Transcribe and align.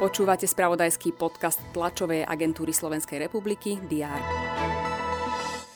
Počúvate 0.00 0.48
spravodajský 0.48 1.12
podcast 1.12 1.60
tlačovej 1.76 2.24
agentúry 2.24 2.72
Slovenskej 2.72 3.20
republiky 3.20 3.76
DR. 3.84 4.20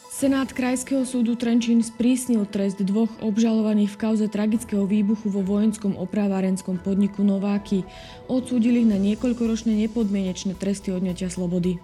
Senát 0.08 0.48
Krajského 0.48 1.04
súdu 1.04 1.36
Trenčín 1.36 1.84
sprísnil 1.84 2.48
trest 2.48 2.80
dvoch 2.80 3.12
obžalovaných 3.20 3.92
v 3.92 4.00
kauze 4.00 4.26
tragického 4.32 4.88
výbuchu 4.88 5.28
vo 5.28 5.44
vojenskom 5.44 6.00
opravárenskom 6.00 6.80
podniku 6.80 7.20
Nováky. 7.20 7.84
Odsúdili 8.24 8.86
ich 8.86 8.88
na 8.88 8.96
niekoľkoročné 8.96 9.76
nepodmienečné 9.84 10.56
tresty 10.56 10.88
odňatia 10.94 11.28
slobody. 11.28 11.76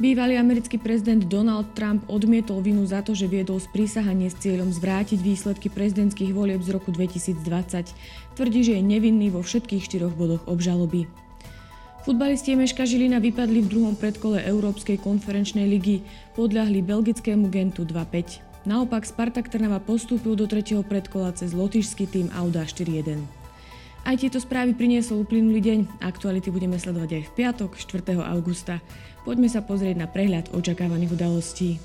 Bývalý 0.00 0.40
americký 0.40 0.80
prezident 0.80 1.20
Donald 1.28 1.76
Trump 1.76 2.08
odmietol 2.08 2.64
vinu 2.64 2.88
za 2.88 3.04
to, 3.04 3.12
že 3.12 3.28
viedol 3.28 3.60
sprísahanie 3.60 4.32
s 4.32 4.40
cieľom 4.40 4.72
zvrátiť 4.72 5.20
výsledky 5.20 5.68
prezidentských 5.68 6.32
volieb 6.32 6.64
z 6.64 6.72
roku 6.72 6.88
2020. 6.88 7.36
Tvrdí, 8.32 8.60
že 8.64 8.80
je 8.80 8.82
nevinný 8.82 9.28
vo 9.28 9.44
všetkých 9.44 9.84
štyroch 9.84 10.16
bodoch 10.16 10.40
obžaloby. 10.48 11.04
Futbalisti 12.08 12.56
Meška 12.56 12.88
Žilina 12.88 13.20
vypadli 13.20 13.60
v 13.60 13.68
druhom 13.76 13.92
predkole 13.92 14.40
Európskej 14.40 14.96
konferenčnej 15.04 15.68
ligy, 15.68 16.00
podľahli 16.32 16.80
belgickému 16.80 17.52
Gentu 17.52 17.84
2-5. 17.84 18.64
Naopak 18.64 19.04
Spartak 19.04 19.52
Trnava 19.52 19.84
postúpil 19.84 20.32
do 20.32 20.48
tretieho 20.48 20.80
predkola 20.80 21.36
cez 21.36 21.52
lotišský 21.52 22.08
tým 22.08 22.32
Auda 22.32 22.64
4-1. 22.64 23.39
Aj 24.00 24.16
tieto 24.16 24.40
správy 24.40 24.72
priniesol 24.72 25.22
uplynulý 25.28 25.60
deň. 25.60 25.78
Aktuality 26.00 26.48
budeme 26.48 26.80
sledovať 26.80 27.20
aj 27.20 27.22
v 27.28 27.32
piatok, 27.36 27.70
4. 27.76 28.16
augusta. 28.32 28.80
Poďme 29.28 29.52
sa 29.52 29.60
pozrieť 29.60 30.00
na 30.00 30.08
prehľad 30.08 30.56
očakávaných 30.56 31.12
udalostí. 31.12 31.76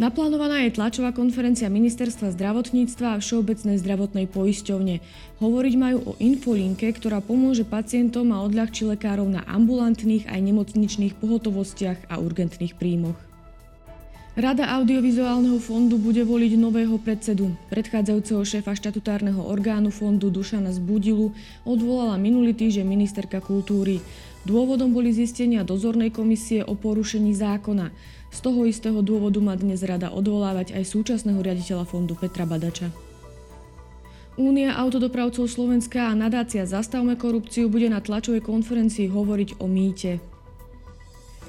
Naplánovaná 0.00 0.64
je 0.64 0.80
tlačová 0.80 1.12
konferencia 1.12 1.68
Ministerstva 1.68 2.32
zdravotníctva 2.32 3.18
a 3.18 3.20
Všeobecnej 3.20 3.76
zdravotnej 3.82 4.32
poisťovne. 4.32 4.96
Hovoriť 5.44 5.74
majú 5.76 5.98
o 6.00 6.12
infolinke, 6.16 6.88
ktorá 6.88 7.20
pomôže 7.20 7.68
pacientom 7.68 8.32
a 8.32 8.40
odľahčí 8.40 8.88
lekárov 8.88 9.28
na 9.28 9.44
ambulantných 9.44 10.24
aj 10.24 10.40
nemocničných 10.40 11.18
pohotovostiach 11.20 12.08
a 12.08 12.16
urgentných 12.16 12.80
príjmoch. 12.80 13.29
Rada 14.38 14.78
audiovizuálneho 14.78 15.58
fondu 15.58 15.98
bude 15.98 16.22
voliť 16.22 16.54
nového 16.54 17.02
predsedu. 17.02 17.50
Predchádzajúceho 17.66 18.46
šéfa 18.46 18.78
štatutárneho 18.78 19.42
orgánu 19.42 19.90
fondu 19.90 20.30
Dušana 20.30 20.70
Zbudilu 20.70 21.34
odvolala 21.66 22.14
minulý 22.14 22.54
týždeň 22.54 22.86
ministerka 22.86 23.42
kultúry. 23.42 23.98
Dôvodom 24.46 24.94
boli 24.94 25.10
zistenia 25.10 25.66
dozornej 25.66 26.14
komisie 26.14 26.62
o 26.62 26.78
porušení 26.78 27.34
zákona. 27.34 27.90
Z 28.30 28.38
toho 28.38 28.70
istého 28.70 29.02
dôvodu 29.02 29.42
má 29.42 29.58
dnes 29.58 29.82
rada 29.82 30.14
odvolávať 30.14 30.78
aj 30.78 30.84
súčasného 30.86 31.42
riaditeľa 31.42 31.82
fondu 31.90 32.14
Petra 32.14 32.46
Badača. 32.46 32.94
Únia 34.38 34.78
autodopravcov 34.78 35.50
Slovenska 35.50 36.06
a 36.06 36.14
nadácia 36.14 36.62
Zastavme 36.70 37.18
korupciu 37.18 37.66
bude 37.66 37.90
na 37.90 37.98
tlačovej 37.98 38.46
konferencii 38.46 39.10
hovoriť 39.10 39.58
o 39.58 39.66
mýte. 39.66 40.22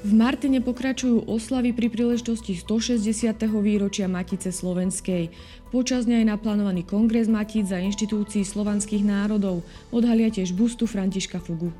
V 0.02 0.10
Martine 0.18 0.58
pokračujú 0.58 1.30
oslavy 1.30 1.70
pri 1.70 1.86
príležitosti 1.86 2.58
160. 2.58 3.38
výročia 3.62 4.10
Matice 4.10 4.50
Slovenskej. 4.50 5.30
Počas 5.70 6.10
dňa 6.10 6.26
je 6.26 6.26
naplánovaný 6.26 6.82
kongres 6.82 7.30
Matíc 7.30 7.70
za 7.70 7.78
inštitúcií 7.78 8.42
slovanských 8.42 9.06
národov. 9.06 9.62
Odhalia 9.94 10.26
tiež 10.26 10.58
bustu 10.58 10.90
Františka 10.90 11.38
Fugu. 11.38 11.70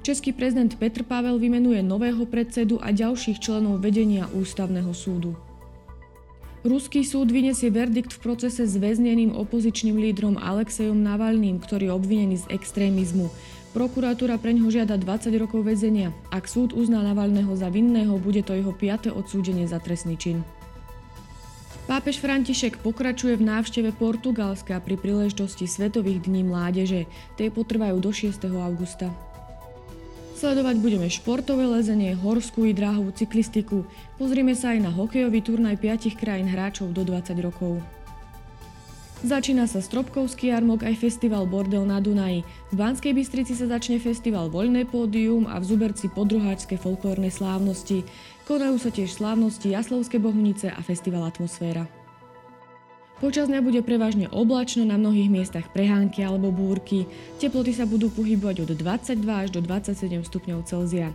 Český 0.00 0.32
prezident 0.32 0.72
Petr 0.80 1.04
Pavel 1.04 1.36
vymenuje 1.36 1.84
nového 1.84 2.24
predsedu 2.24 2.80
a 2.80 2.88
ďalších 2.88 3.36
členov 3.36 3.84
vedenia 3.84 4.24
Ústavného 4.32 4.96
súdu. 4.96 5.36
Ruský 6.64 7.04
súd 7.04 7.28
vyniesie 7.28 7.68
verdikt 7.68 8.16
v 8.16 8.32
procese 8.32 8.64
s 8.64 8.80
väzneným 8.80 9.36
opozičným 9.36 10.00
lídrom 10.00 10.40
Alexejom 10.40 10.96
Navalným, 10.96 11.60
ktorý 11.60 11.92
je 11.92 11.96
obvinený 11.96 12.36
z 12.42 12.48
extrémizmu. 12.48 13.28
Prokuratúra 13.78 14.42
pre 14.42 14.50
ňoho 14.58 14.74
žiada 14.74 14.98
20 14.98 15.30
rokov 15.38 15.62
väzenia. 15.62 16.10
Ak 16.34 16.50
súd 16.50 16.74
uzná 16.74 16.98
Navalného 16.98 17.54
za 17.54 17.70
vinného, 17.70 18.18
bude 18.18 18.42
to 18.42 18.50
jeho 18.50 18.74
piate 18.74 19.06
odsúdenie 19.06 19.70
za 19.70 19.78
trestný 19.78 20.18
čin. 20.18 20.42
Pápež 21.86 22.18
František 22.18 22.82
pokračuje 22.82 23.38
v 23.38 23.46
návšteve 23.46 23.94
Portugalska 23.94 24.82
pri 24.82 24.98
príležitosti 24.98 25.70
Svetových 25.70 26.26
dní 26.26 26.42
mládeže. 26.42 27.06
Tie 27.38 27.54
potrvajú 27.54 28.02
do 28.02 28.10
6. 28.10 28.50
augusta. 28.50 29.14
Sledovať 30.34 30.82
budeme 30.82 31.06
športové 31.06 31.70
lezenie, 31.70 32.18
horskú 32.18 32.66
i 32.66 32.74
dráhovú 32.74 33.14
cyklistiku. 33.14 33.86
Pozrime 34.18 34.58
sa 34.58 34.74
aj 34.74 34.78
na 34.82 34.90
hokejový 34.90 35.38
turnaj 35.38 35.78
5 35.78 36.18
krajín 36.18 36.50
hráčov 36.50 36.90
do 36.90 37.06
20 37.06 37.30
rokov. 37.46 37.78
Začína 39.18 39.66
sa 39.66 39.82
Stropkovský 39.82 40.54
jarmok 40.54 40.86
aj 40.86 41.02
festival 41.02 41.42
Bordel 41.42 41.82
na 41.82 41.98
Dunaji. 41.98 42.46
V 42.70 42.74
Banskej 42.78 43.18
Bystrici 43.18 43.50
sa 43.50 43.66
začne 43.66 43.98
festival 43.98 44.46
Voľné 44.46 44.86
pódium 44.86 45.42
a 45.50 45.58
v 45.58 45.66
Zuberci 45.66 46.06
podruháčske 46.06 46.78
folklórne 46.78 47.26
slávnosti. 47.26 48.06
Konajú 48.46 48.78
sa 48.78 48.94
tiež 48.94 49.10
slávnosti 49.10 49.74
Jaslovské 49.74 50.22
Bohunice 50.22 50.70
a 50.70 50.78
festival 50.86 51.26
Atmosféra. 51.26 51.90
Počas 53.18 53.50
dňa 53.50 53.58
bude 53.58 53.82
prevažne 53.82 54.30
oblačno, 54.30 54.86
na 54.86 54.94
mnohých 54.94 55.26
miestach 55.26 55.66
prehánky 55.74 56.22
alebo 56.22 56.54
búrky. 56.54 57.10
Teploty 57.42 57.74
sa 57.74 57.90
budú 57.90 58.14
pohybovať 58.14 58.70
od 58.70 58.78
22 58.78 59.18
až 59.26 59.48
do 59.50 59.58
27 59.58 60.14
stupňov 60.30 60.62
Celzia. 60.62 61.10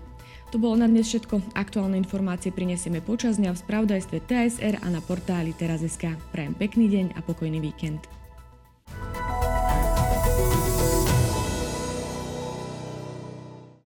To 0.54 0.62
bolo 0.62 0.78
na 0.78 0.86
dnes 0.86 1.10
všetko. 1.10 1.58
Aktuálne 1.58 1.98
informácie 1.98 2.54
prinesieme 2.54 3.02
počas 3.02 3.42
dňa 3.42 3.58
v 3.58 3.62
spravodajstve 3.66 4.18
TSR 4.30 4.86
a 4.86 4.88
na 4.94 5.02
portáli 5.02 5.50
teraz.sk. 5.58 6.14
Prajem 6.30 6.54
pekný 6.54 6.94
deň 6.94 7.18
a 7.18 7.26
pokojný 7.26 7.58
víkend. 7.58 8.23